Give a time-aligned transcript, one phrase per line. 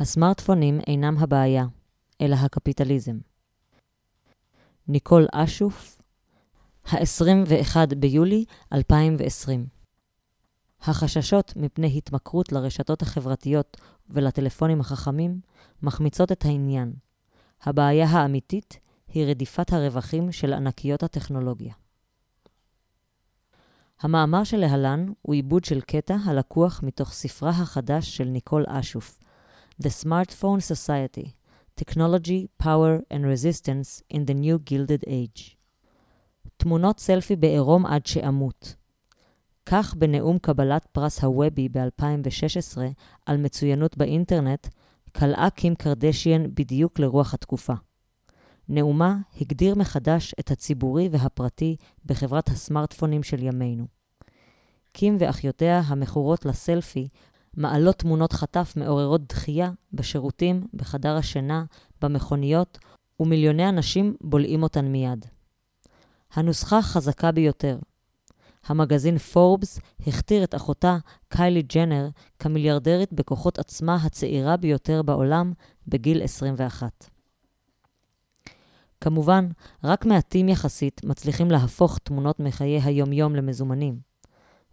[0.00, 1.66] הסמארטפונים אינם הבעיה,
[2.20, 3.18] אלא הקפיטליזם.
[4.88, 6.02] ניקול אשוף,
[6.84, 9.66] ה-21 ביולי 2020
[10.82, 13.76] החששות מפני התמכרות לרשתות החברתיות
[14.10, 15.40] ולטלפונים החכמים
[15.82, 16.92] מחמיצות את העניין.
[17.62, 18.78] הבעיה האמיתית
[19.08, 21.74] היא רדיפת הרווחים של ענקיות הטכנולוגיה.
[24.00, 29.18] המאמר שלהלן הוא עיבוד של קטע הלקוח מתוך ספרה החדש של ניקול אשוף,
[29.78, 31.34] The Smartphone Society
[31.76, 35.56] Technology, Power and Resistance in the New Gilded Age.
[36.56, 38.74] תמונות סלפי בעירום עד שאמות.
[39.66, 42.78] כך בנאום קבלת פרס הוובי ב-2016
[43.26, 44.66] על מצוינות באינטרנט,
[45.12, 47.74] קלעה קים קרדשיאן בדיוק לרוח התקופה.
[48.68, 53.86] נאומה הגדיר מחדש את הציבורי והפרטי בחברת הסמארטפונים של ימינו.
[54.92, 57.08] קים ואחיותיה המכורות לסלפי
[57.56, 61.64] מעלות תמונות חטף מעוררות דחייה בשירותים, בחדר השינה,
[62.02, 62.78] במכוניות,
[63.20, 65.26] ומיליוני אנשים בולעים אותן מיד.
[66.32, 67.78] הנוסחה חזקה ביותר.
[68.66, 70.96] המגזין פורבס הכתיר את אחותה,
[71.28, 75.52] קיילי ג'נר, כמיליארדרית בכוחות עצמה הצעירה ביותר בעולם
[75.88, 77.10] בגיל 21.
[79.00, 79.48] כמובן,
[79.84, 83.98] רק מעטים יחסית מצליחים להפוך תמונות מחיי היומיום למזומנים.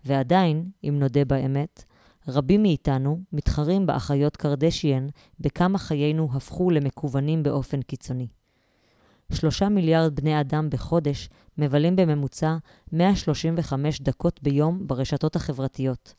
[0.05, 1.83] ועדיין, אם נודה באמת,
[2.27, 5.07] רבים מאיתנו מתחרים באחיות קרדשיאן
[5.39, 8.27] בכמה חיינו הפכו למקוונים באופן קיצוני.
[9.31, 12.57] שלושה מיליארד בני אדם בחודש מבלים בממוצע
[12.91, 16.13] 135 דקות ביום ברשתות החברתיות,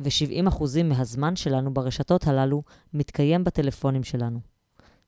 [0.00, 2.62] ו-70% מהזמן שלנו ברשתות הללו
[2.94, 4.40] מתקיים בטלפונים שלנו.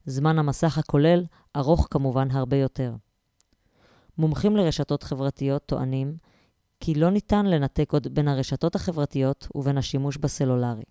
[0.07, 1.25] זמן המסך הכולל
[1.57, 2.95] ארוך כמובן הרבה יותר.
[4.19, 6.17] מומחים לרשתות חברתיות טוענים
[6.81, 10.85] כי לא ניתן לנתק עוד בין הרשתות החברתיות ובין השימוש בסלולרי.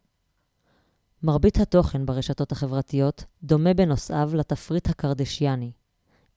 [1.23, 5.71] מרבית התוכן ברשתות החברתיות דומה בנושאיו לתפריט הקרדשיאני.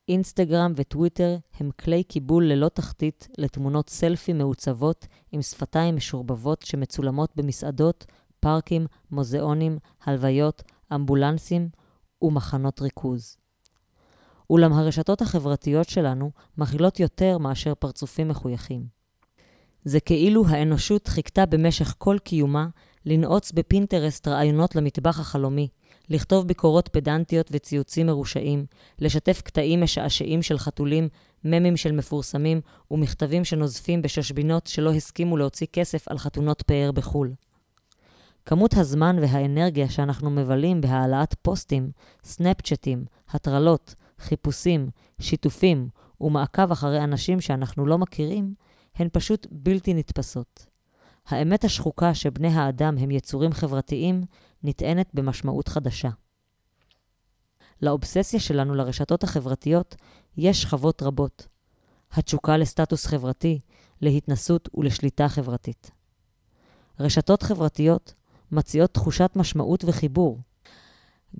[0.08, 8.06] אינסטגרם וטוויטר הם כלי קיבול ללא תחתית לתמונות סלפי מעוצבות עם שפתיים משורבבות שמצולמות במסעדות,
[8.40, 10.62] פארקים, מוזיאונים, הלוויות,
[10.94, 11.68] אמבולנסים
[12.22, 13.36] ומחנות ריכוז.
[14.50, 18.99] אולם הרשתות החברתיות שלנו מכילות יותר מאשר פרצופים מחויכים.
[19.84, 22.66] זה כאילו האנושות חיכתה במשך כל קיומה
[23.06, 25.68] לנעוץ בפינטרסט רעיונות למטבח החלומי,
[26.08, 28.66] לכתוב ביקורות פדנטיות וציוצים מרושעים,
[28.98, 31.08] לשתף קטעים משעשעים של חתולים,
[31.44, 32.60] ממים של מפורסמים
[32.90, 37.32] ומכתבים שנוזפים בשושבינות שלא הסכימו להוציא כסף על חתונות פאר בחו"ל.
[38.46, 41.90] כמות הזמן והאנרגיה שאנחנו מבלים בהעלאת פוסטים,
[42.24, 44.88] סנאפצ'טים, הטרלות, חיפושים,
[45.20, 45.88] שיתופים
[46.20, 48.54] ומעקב אחרי אנשים שאנחנו לא מכירים,
[49.00, 50.66] הן פשוט בלתי נתפסות.
[51.26, 54.24] האמת השחוקה שבני האדם הם יצורים חברתיים
[54.62, 56.10] נטענת במשמעות חדשה.
[57.82, 59.96] לאובססיה שלנו לרשתות החברתיות
[60.36, 61.46] יש שכבות רבות.
[62.12, 63.60] התשוקה לסטטוס חברתי,
[64.00, 65.90] להתנסות ולשליטה חברתית.
[67.00, 68.14] רשתות חברתיות
[68.52, 70.40] מציעות תחושת משמעות וחיבור,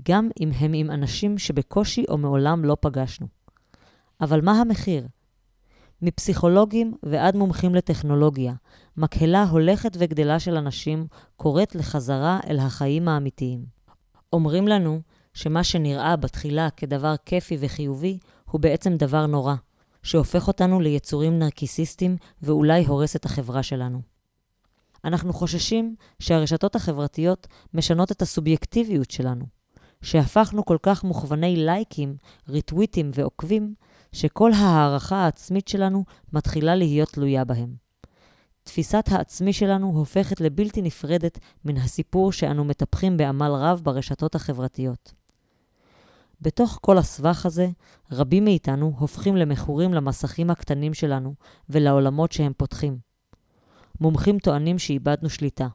[0.03, 3.27] גם אם הם עם אנשים שבקושי או מעולם לא פגשנו.
[4.21, 5.06] אבל מה המחיר?
[6.03, 8.53] מפסיכולוגים ועד מומחים לטכנולוגיה,
[8.97, 11.06] מקהלה הולכת וגדלה של אנשים
[11.37, 13.65] קוראת לחזרה אל החיים האמיתיים.
[14.33, 15.00] אומרים לנו
[15.34, 18.19] שמה שנראה בתחילה כדבר כיפי וחיובי,
[18.50, 19.55] הוא בעצם דבר נורא,
[20.03, 24.00] שהופך אותנו ליצורים נרקיסיסטים ואולי הורס את החברה שלנו.
[25.05, 29.44] אנחנו חוששים שהרשתות החברתיות משנות את הסובייקטיביות שלנו,
[30.03, 32.16] שהפכנו כל כך מוכווני לייקים,
[32.49, 33.75] ריטוויטים ועוקבים,
[34.12, 37.75] שכל ההערכה העצמית שלנו מתחילה להיות תלויה בהם.
[38.62, 45.12] תפיסת העצמי שלנו הופכת לבלתי נפרדת מן הסיפור שאנו מטפחים בעמל רב ברשתות החברתיות.
[46.41, 47.69] בתוך כל הסבך הזה,
[48.12, 51.34] רבים מאיתנו הופכים למכורים למסכים הקטנים שלנו
[51.69, 52.98] ולעולמות שהם פותחים.
[54.00, 55.69] מומחים טוענים שאיבדנו שליטה.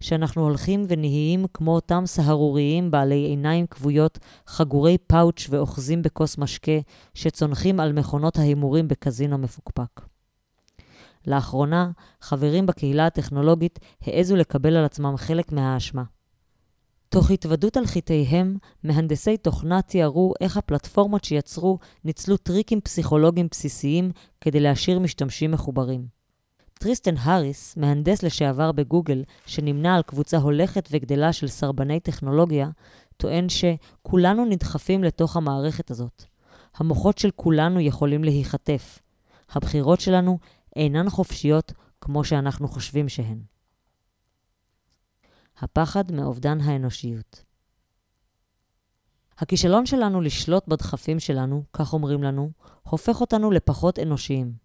[0.00, 6.78] שאנחנו הולכים ונהיים כמו אותם סהרוריים בעלי עיניים כבויות, חגורי פאוץ' ואוחזים בכוס משקה,
[7.14, 10.00] שצונחים על מכונות ההימורים בקזינו מפוקפק.
[11.26, 11.90] לאחרונה,
[12.20, 16.02] חברים בקהילה הטכנולוגית העזו לקבל על עצמם חלק מהאשמה.
[17.08, 24.10] תוך התוודות על חטאיהם, מהנדסי תוכנה תיארו איך הפלטפורמות שיצרו ניצלו טריקים פסיכולוגיים בסיסיים
[24.40, 26.13] כדי להשאיר משתמשים מחוברים.
[26.84, 32.70] טריסטן האריס, מהנדס לשעבר בגוגל, שנמנה על קבוצה הולכת וגדלה של סרבני טכנולוגיה,
[33.16, 36.24] טוען שכולנו נדחפים לתוך המערכת הזאת.
[36.74, 38.98] המוחות של כולנו יכולים להיחטף.
[39.50, 40.38] הבחירות שלנו
[40.76, 43.42] אינן חופשיות כמו שאנחנו חושבים שהן.
[45.58, 47.44] הפחד מאובדן האנושיות.
[49.38, 52.50] הכישלון שלנו לשלוט בדחפים שלנו, כך אומרים לנו,
[52.82, 54.63] הופך אותנו לפחות אנושיים.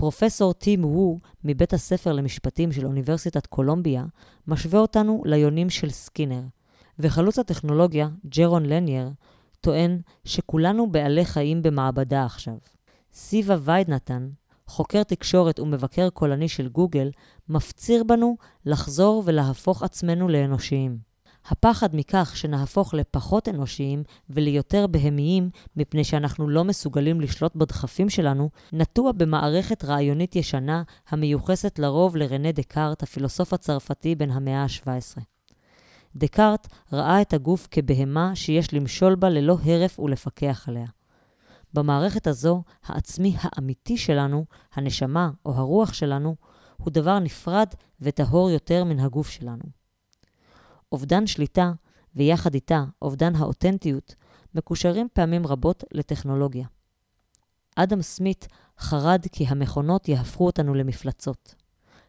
[0.00, 4.04] פרופסור טים וו מבית הספר למשפטים של אוניברסיטת קולומביה
[4.46, 6.42] משווה אותנו ליונים של סקינר,
[6.98, 9.10] וחלוץ הטכנולוגיה, ג'רון לנייר,
[9.60, 12.54] טוען שכולנו בעלי חיים במעבדה עכשיו.
[13.12, 14.28] סיבה ויידנתן,
[14.66, 17.10] חוקר תקשורת ומבקר קולני של גוגל,
[17.48, 21.07] מפציר בנו לחזור ולהפוך עצמנו לאנושיים.
[21.48, 29.12] הפחד מכך שנהפוך לפחות אנושיים וליותר בהמיים מפני שאנחנו לא מסוגלים לשלוט בדחפים שלנו, נטוע
[29.12, 35.20] במערכת רעיונית ישנה המיוחסת לרוב לרנה דקארט, הפילוסוף הצרפתי בן המאה ה-17.
[36.16, 40.86] דקארט ראה את הגוף כבהמה שיש למשול בה ללא הרף ולפקח עליה.
[41.74, 46.36] במערכת הזו, העצמי האמיתי שלנו, הנשמה או הרוח שלנו,
[46.76, 47.68] הוא דבר נפרד
[48.00, 49.77] וטהור יותר מן הגוף שלנו.
[50.92, 51.72] אובדן שליטה,
[52.16, 54.14] ויחד איתה אובדן האותנטיות,
[54.54, 56.66] מקושרים פעמים רבות לטכנולוגיה.
[57.76, 58.48] אדם סמית
[58.78, 61.54] חרד כי המכונות יהפכו אותנו למפלצות.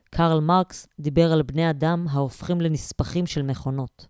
[0.09, 4.07] קרל מרקס דיבר על בני אדם ההופכים לנספחים של מכונות.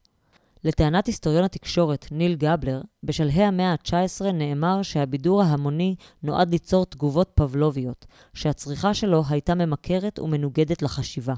[0.64, 8.06] לטענת היסטוריון התקשורת ניל גבלר, בשלהי המאה ה-19 נאמר שהבידור ההמוני נועד ליצור תגובות פבלוביות,
[8.34, 11.34] שהצריכה שלו הייתה ממכרת ומנוגדת לחשיבה.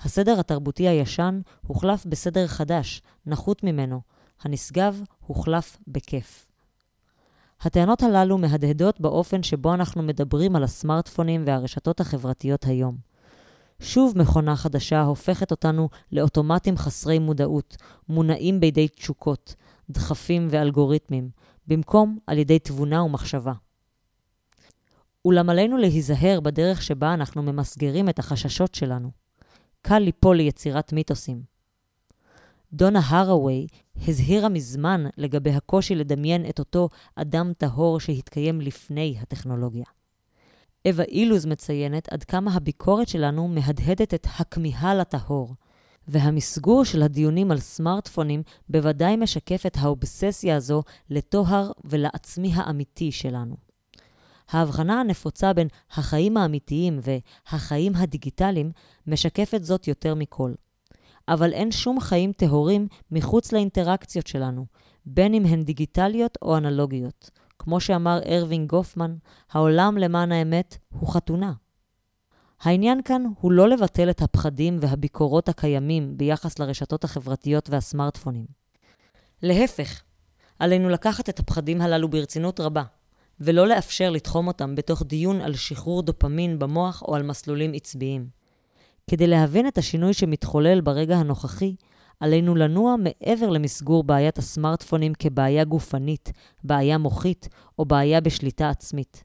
[0.00, 4.00] הסדר התרבותי הישן הוחלף בסדר חדש, נחות ממנו.
[4.42, 6.46] הנשגב הוחלף בכיף.
[7.60, 12.96] הטענות הללו מהדהדות באופן שבו אנחנו מדברים על הסמארטפונים והרשתות החברתיות היום.
[13.80, 17.76] שוב מכונה חדשה הופכת אותנו לאוטומטים חסרי מודעות,
[18.08, 19.54] מונעים בידי תשוקות,
[19.90, 21.30] דחפים ואלגוריתמים,
[21.66, 23.52] במקום על ידי תבונה ומחשבה.
[25.24, 29.19] אולם עלינו להיזהר בדרך שבה אנחנו ממסגרים את החששות שלנו.
[29.82, 31.42] קל ליפול ליצירת מיתוסים.
[32.72, 33.66] דונה הראווי
[34.08, 39.84] הזהירה מזמן לגבי הקושי לדמיין את אותו אדם טהור שהתקיים לפני הטכנולוגיה.
[40.88, 45.54] אווה אילוז מציינת עד כמה הביקורת שלנו מהדהדת את הכמיהה לטהור,
[46.08, 53.69] והמסגור של הדיונים על סמארטפונים בוודאי משקף את האובססיה הזו לטוהר ולעצמי האמיתי שלנו.
[54.50, 58.72] ההבחנה הנפוצה בין החיים האמיתיים והחיים הדיגיטליים
[59.06, 60.52] משקפת זאת יותר מכל.
[61.28, 64.66] אבל אין שום חיים טהורים מחוץ לאינטראקציות שלנו,
[65.06, 67.30] בין אם הן דיגיטליות או אנלוגיות.
[67.58, 69.14] כמו שאמר ארווין גופמן,
[69.52, 71.52] העולם למען האמת הוא חתונה.
[72.60, 78.46] העניין כאן הוא לא לבטל את הפחדים והביקורות הקיימים ביחס לרשתות החברתיות והסמארטפונים.
[79.42, 80.02] להפך,
[80.58, 82.82] עלינו לקחת את הפחדים הללו ברצינות רבה,
[83.40, 88.28] ולא לאפשר לתחום אותם בתוך דיון על שחרור דופמין במוח או על מסלולים עצביים.
[89.10, 91.74] כדי להבין את השינוי שמתחולל ברגע הנוכחי,
[92.20, 96.32] עלינו לנוע מעבר למסגור בעיית הסמארטפונים כבעיה גופנית,
[96.64, 97.48] בעיה מוחית
[97.78, 99.24] או בעיה בשליטה עצמית.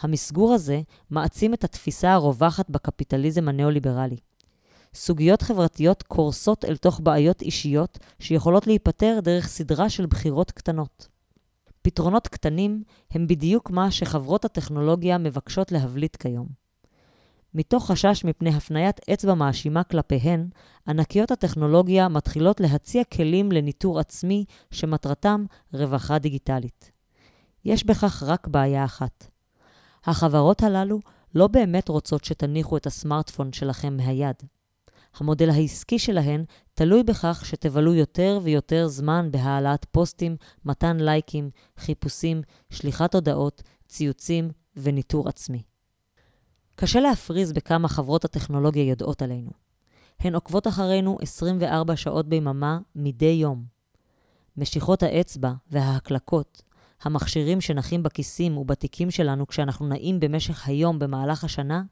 [0.00, 0.80] המסגור הזה
[1.10, 4.16] מעצים את התפיסה הרווחת בקפיטליזם הניאו-ליברלי.
[4.94, 11.13] סוגיות חברתיות קורסות אל תוך בעיות אישיות שיכולות להיפתר דרך סדרה של בחירות קטנות.
[11.86, 16.46] פתרונות קטנים הם בדיוק מה שחברות הטכנולוגיה מבקשות להבליט כיום.
[17.54, 20.48] מתוך חשש מפני הפניית אצבע מאשימה כלפיהן,
[20.88, 26.90] ענקיות הטכנולוגיה מתחילות להציע כלים לניטור עצמי שמטרתם רווחה דיגיטלית.
[27.64, 29.26] יש בכך רק בעיה אחת.
[30.04, 31.00] החברות הללו
[31.34, 34.36] לא באמת רוצות שתניחו את הסמארטפון שלכם מהיד.
[35.16, 36.44] המודל העסקי שלהן
[36.74, 45.28] תלוי בכך שתבלו יותר ויותר זמן בהעלאת פוסטים, מתן לייקים, חיפושים, שליחת הודעות, ציוצים וניטור
[45.28, 45.62] עצמי.
[46.76, 49.50] קשה להפריז בכמה חברות הטכנולוגיה יודעות עלינו.
[50.20, 53.64] הן עוקבות אחרינו 24 שעות ביממה מדי יום.
[54.56, 56.62] משיכות האצבע וההקלקות,
[57.02, 61.82] המכשירים שנחים בכיסים ובתיקים שלנו כשאנחנו נעים במשך היום במהלך השנה,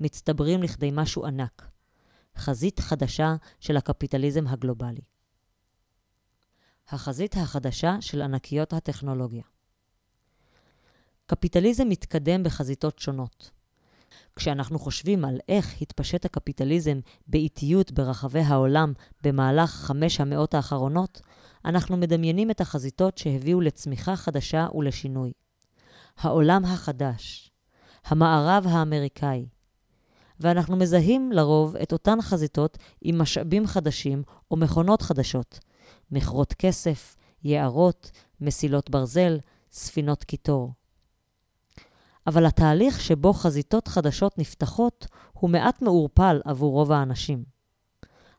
[0.00, 1.75] מצטברים לכדי משהו ענק.
[2.38, 5.00] חזית חדשה של הקפיטליזם הגלובלי.
[6.88, 9.42] החזית החדשה של ענקיות הטכנולוגיה.
[11.26, 13.50] קפיטליזם מתקדם בחזיתות שונות.
[14.36, 21.20] כשאנחנו חושבים על איך התפשט הקפיטליזם באיטיות ברחבי העולם במהלך חמש המאות האחרונות,
[21.64, 25.32] אנחנו מדמיינים את החזיתות שהביאו לצמיחה חדשה ולשינוי.
[26.18, 27.50] העולם החדש,
[28.04, 29.46] המערב האמריקאי,
[30.40, 35.58] ואנחנו מזהים לרוב את אותן חזיתות עם משאבים חדשים או מכונות חדשות,
[36.10, 39.38] מכרות כסף, יערות, מסילות ברזל,
[39.72, 40.72] ספינות קיטור.
[42.26, 47.44] אבל התהליך שבו חזיתות חדשות נפתחות הוא מעט מעורפל עבור רוב האנשים.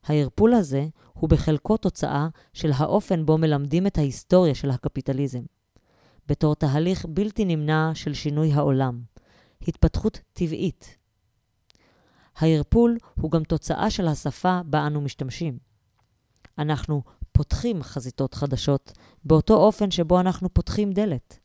[0.04, 5.42] הערפול הזה הוא בחלקו תוצאה של האופן בו מלמדים את ההיסטוריה של הקפיטליזם.
[6.28, 9.02] בתור תהליך בלתי נמנע של שינוי העולם,
[9.68, 10.98] התפתחות טבעית.
[12.38, 15.58] הערפול הוא גם תוצאה של השפה בה אנו משתמשים.
[16.58, 17.02] אנחנו
[17.32, 18.92] פותחים חזיתות חדשות
[19.24, 21.40] באותו אופן שבו אנחנו פותחים דלת.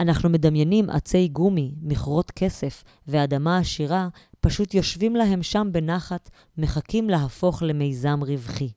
[0.00, 4.08] אנחנו מדמיינים עצי גומי, מכרות כסף ואדמה עשירה,
[4.40, 8.72] פשוט יושבים להם שם בנחת, מחכים להפוך למיזם רווחי.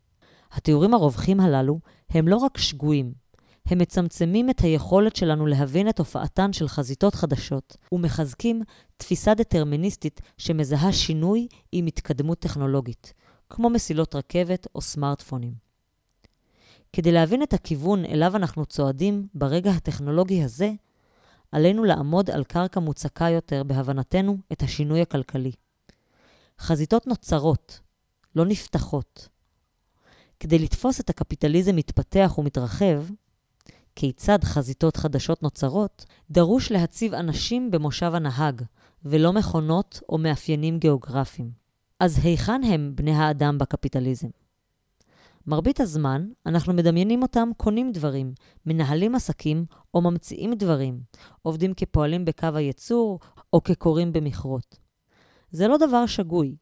[0.51, 3.13] התיאורים הרווחים הללו הם לא רק שגויים,
[3.65, 8.61] הם מצמצמים את היכולת שלנו להבין את הופעתן של חזיתות חדשות, ומחזקים
[8.97, 13.13] תפיסה דטרמיניסטית שמזהה שינוי עם התקדמות טכנולוגית,
[13.49, 15.53] כמו מסילות רכבת או סמארטפונים.
[16.93, 20.71] כדי להבין את הכיוון אליו אנחנו צועדים ברגע הטכנולוגי הזה,
[21.51, 25.51] עלינו לעמוד על קרקע מוצקה יותר בהבנתנו את השינוי הכלכלי.
[26.59, 27.79] חזיתות נוצרות,
[28.35, 29.27] לא נפתחות.
[30.39, 33.03] כדי לתפוס את הקפיטליזם מתפתח ומתרחב,
[33.95, 38.61] כיצד חזיתות חדשות נוצרות, דרוש להציב אנשים במושב הנהג,
[39.05, 41.51] ולא מכונות או מאפיינים גיאוגרפיים.
[41.99, 44.27] אז היכן הם בני האדם בקפיטליזם?
[45.47, 48.33] מרבית הזמן אנחנו מדמיינים אותם קונים דברים,
[48.65, 50.99] מנהלים עסקים או ממציאים דברים,
[51.41, 53.19] עובדים כפועלים בקו הייצור
[53.53, 54.77] או כקוראים במכרות.
[55.51, 56.55] זה לא דבר שגוי.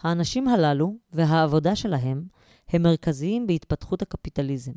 [0.00, 2.24] האנשים הללו והעבודה שלהם
[2.68, 4.72] הם מרכזיים בהתפתחות הקפיטליזם.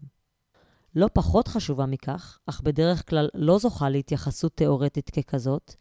[0.96, 5.76] לא פחות חשובה מכך, אך בדרך כלל לא זוכה להתייחסות תאורטית ככזאת,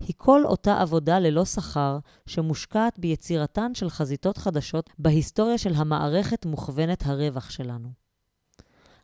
[0.00, 7.06] היא כל אותה עבודה ללא שכר שמושקעת ביצירתן של חזיתות חדשות בהיסטוריה של המערכת מוכוונת
[7.06, 7.88] הרווח שלנו.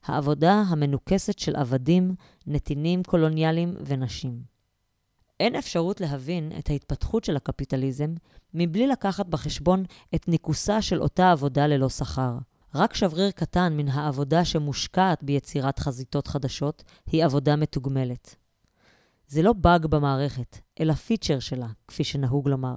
[0.04, 2.14] העבודה המנוכסת של עבדים,
[2.46, 4.42] נתינים קולוניאליים ונשים.
[5.40, 8.14] אין אפשרות להבין את ההתפתחות של הקפיטליזם
[8.54, 12.38] מבלי לקחת בחשבון את ניכוסה של אותה עבודה ללא שכר.
[12.74, 18.36] רק שבריר קטן מן העבודה שמושקעת ביצירת חזיתות חדשות היא עבודה מתוגמלת.
[19.26, 22.76] זה לא באג במערכת, אלא פיצ'ר שלה, כפי שנהוג לומר.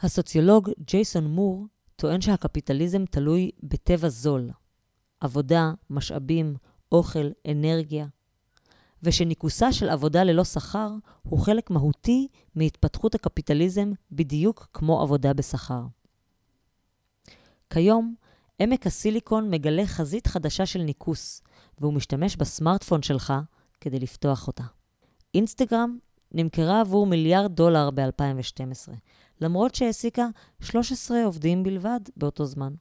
[0.00, 4.50] הסוציולוג ג'ייסון מור טוען שהקפיטליזם תלוי בטבע זול,
[5.20, 6.56] עבודה, משאבים,
[6.92, 8.06] אוכל, אנרגיה,
[9.02, 10.90] ושניכוסה של עבודה ללא שכר
[11.22, 15.82] הוא חלק מהותי מהתפתחות הקפיטליזם בדיוק כמו עבודה בשכר.
[17.70, 18.14] כיום,
[18.58, 21.42] עמק הסיליקון מגלה חזית חדשה של ניקוס,
[21.80, 23.32] והוא משתמש בסמארטפון שלך
[23.80, 24.64] כדי לפתוח אותה.
[25.34, 25.98] אינסטגרם
[26.32, 28.92] נמכרה עבור מיליארד דולר ב-2012,
[29.40, 30.26] למרות שהעסיקה
[30.60, 32.74] 13 עובדים בלבד באותו זמן.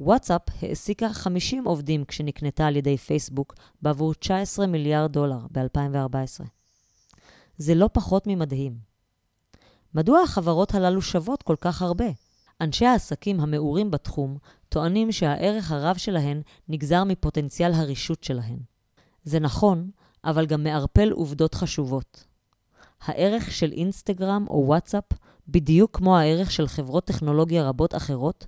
[0.00, 6.44] וואטסאפ העסיקה 50 עובדים כשנקנתה על ידי פייסבוק בעבור 19 מיליארד דולר ב-2014.
[7.58, 8.78] זה לא פחות ממדהים.
[9.94, 12.06] מדוע החברות הללו שוות כל כך הרבה?
[12.60, 18.58] אנשי העסקים המעורים בתחום טוענים שהערך הרב שלהן נגזר מפוטנציאל הרישות שלהן.
[19.24, 19.90] זה נכון,
[20.24, 22.24] אבל גם מערפל עובדות חשובות.
[23.00, 25.04] הערך של אינסטגרם או וואטסאפ,
[25.48, 28.46] בדיוק כמו הערך של חברות טכנולוגיה רבות אחרות,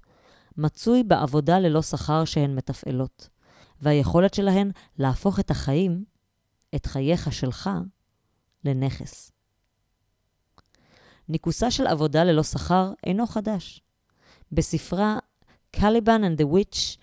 [0.56, 3.28] מצוי בעבודה ללא שכר שהן מתפעלות,
[3.80, 6.04] והיכולת שלהן להפוך את החיים,
[6.74, 7.70] את חייך שלך,
[8.64, 9.32] לנכס.
[11.28, 13.82] ניכוסה של עבודה ללא שכר אינו חדש.
[14.52, 15.19] בספרה
[15.76, 16.99] "Caliban and the Witch"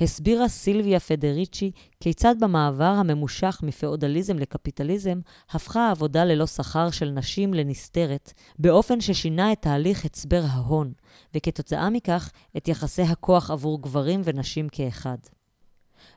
[0.00, 8.32] הסבירה סילביה פדריצ'י כיצד במעבר הממושך מפאודליזם לקפיטליזם הפכה העבודה ללא שכר של נשים לנסתרת,
[8.58, 10.92] באופן ששינה את תהליך הצבר ההון,
[11.34, 15.18] וכתוצאה מכך את יחסי הכוח עבור גברים ונשים כאחד.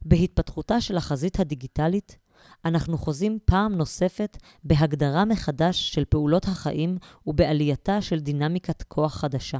[0.05, 2.17] בהתפתחותה של החזית הדיגיטלית,
[2.65, 6.97] אנחנו חוזים פעם נוספת בהגדרה מחדש של פעולות החיים
[7.27, 9.59] ובעלייתה של דינמיקת כוח חדשה.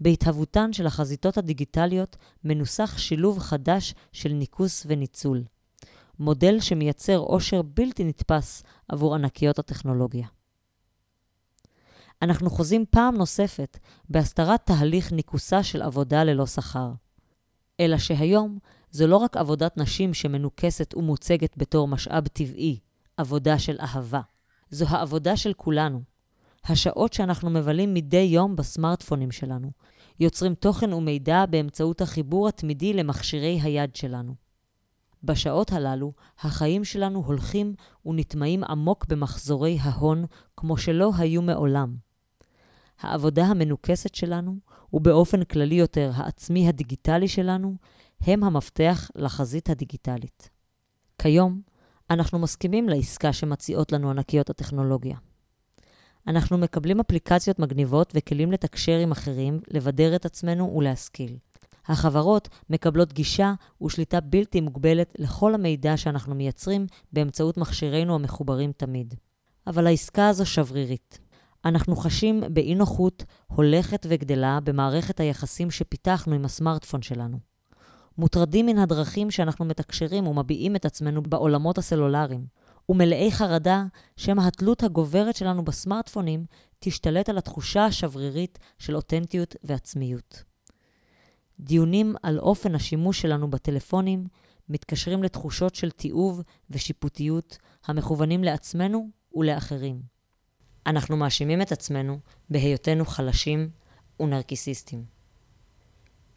[0.00, 5.44] בהתהוותן של החזיתות הדיגיטליות מנוסח שילוב חדש של ניקוס וניצול.
[6.18, 10.26] מודל שמייצר עושר בלתי נתפס עבור ענקיות הטכנולוגיה.
[12.22, 13.78] אנחנו חוזים פעם נוספת
[14.08, 16.92] בהסתרת תהליך ניקוסה של עבודה ללא שכר.
[17.80, 18.58] אלא שהיום
[18.90, 22.78] זו לא רק עבודת נשים שמנוכסת ומוצגת בתור משאב טבעי,
[23.16, 24.20] עבודה של אהבה.
[24.70, 26.02] זו העבודה של כולנו,
[26.64, 29.70] השעות שאנחנו מבלים מדי יום בסמארטפונים שלנו,
[30.20, 34.34] יוצרים תוכן ומידע באמצעות החיבור התמידי למכשירי היד שלנו.
[35.24, 37.74] בשעות הללו, החיים שלנו הולכים
[38.06, 40.24] ונטמעים עמוק במחזורי ההון
[40.56, 41.96] כמו שלא היו מעולם.
[43.00, 44.56] העבודה המנוכסת שלנו,
[44.92, 47.74] ובאופן כללי יותר העצמי הדיגיטלי שלנו,
[48.20, 50.50] הם המפתח לחזית הדיגיטלית.
[51.18, 51.60] כיום,
[52.10, 55.16] אנחנו מסכימים לעסקה שמציעות לנו ענקיות הטכנולוגיה.
[56.26, 61.36] אנחנו מקבלים אפליקציות מגניבות וכלים לתקשר עם אחרים, לבדר את עצמנו ולהשכיל.
[61.88, 69.14] החברות מקבלות גישה ושליטה בלתי מוגבלת לכל המידע שאנחנו מייצרים באמצעות מכשירינו המחוברים תמיד.
[69.66, 71.18] אבל העסקה הזו שברירית.
[71.64, 77.38] אנחנו חשים באי נוחות הולכת וגדלה במערכת היחסים שפיתחנו עם הסמארטפון שלנו.
[78.18, 82.46] מוטרדים מן הדרכים שאנחנו מתקשרים ומביעים את עצמנו בעולמות הסלולריים,
[82.90, 83.84] ומלאי חרדה
[84.16, 86.44] שמא התלות הגוברת שלנו בסמארטפונים
[86.78, 90.42] תשתלט על התחושה השברירית של אותנטיות ועצמיות.
[91.60, 94.26] דיונים על אופן השימוש שלנו בטלפונים
[94.68, 100.02] מתקשרים לתחושות של תיעוב ושיפוטיות המכוונים לעצמנו ולאחרים.
[100.86, 102.18] אנחנו מאשימים את עצמנו
[102.50, 103.70] בהיותנו חלשים
[104.20, 105.04] ונרקיסיסטים.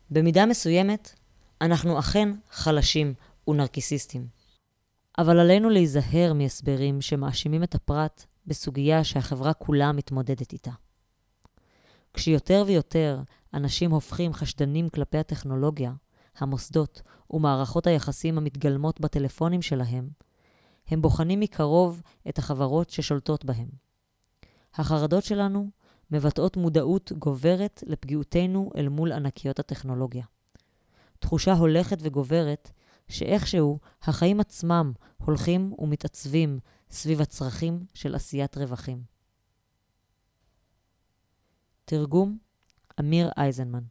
[0.10, 1.14] במידה מסוימת,
[1.62, 3.14] אנחנו אכן חלשים
[3.48, 4.43] ונרקיסיסטים.
[5.18, 10.72] אבל עלינו להיזהר מהסברים שמאשימים את הפרט בסוגיה שהחברה כולה מתמודדת איתה.
[12.14, 13.22] כשיותר ויותר
[13.54, 15.94] אנשים הופכים חשדנים כלפי הטכנולוגיה,
[16.38, 17.02] המוסדות
[17.32, 20.10] ומערכות היחסים המתגלמות בטלפונים שלהם,
[20.88, 23.70] הם בוחנים מקרוב את החברות ששולטות בהם.
[24.76, 25.70] החרדות שלנו
[26.12, 30.26] מבטאות מודעות גוברת לפגיעותנו אל מול ענקיות הטכנולוגיה.
[31.20, 32.72] תחושה הולכת וגוברת
[33.08, 36.60] שאיכשהו החיים עצמם הולכים ומתעצבים
[36.92, 39.04] סביב הצרכים של עשיית רווחים.
[41.86, 42.38] תרגום
[43.00, 43.84] אמיר אייזנמן